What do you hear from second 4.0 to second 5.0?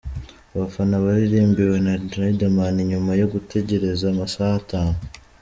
amasaha atanu.